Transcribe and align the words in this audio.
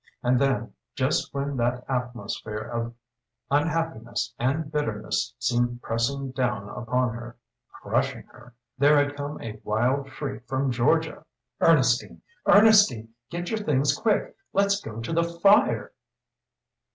And 0.23 0.39
then, 0.39 0.73
just 0.95 1.31
when 1.31 1.57
that 1.57 1.85
atmosphere 1.87 2.57
of 2.63 2.95
unhappiness 3.51 4.33
and 4.39 4.71
bitterness 4.71 5.35
seemed 5.37 5.83
pressing 5.83 6.31
down 6.31 6.67
upon 6.69 7.13
her 7.13 7.37
crushing 7.83 8.23
her 8.23 8.55
there 8.79 8.97
had 8.97 9.15
come 9.15 9.39
a 9.43 9.61
wild 9.63 10.09
shriek 10.09 10.47
from 10.47 10.71
Georgia 10.71 11.23
"Ernestine 11.59 12.23
Ernestine 12.47 13.09
get 13.29 13.51
your 13.51 13.59
things 13.59 13.93
quick 13.95 14.35
let's 14.53 14.81
go 14.81 15.01
to 15.01 15.13
the 15.13 15.39
fire!" 15.39 15.91